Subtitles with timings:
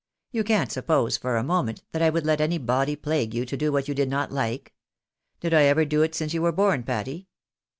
[0.31, 3.55] You can't suppose, for a moment, that I would let any body plague you to
[3.55, 4.73] do what you did not like?
[5.39, 7.27] Did I ever do it since you were born, Patty